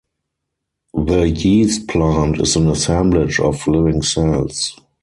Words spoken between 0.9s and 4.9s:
The yeast-plant is an assemblage of living cells.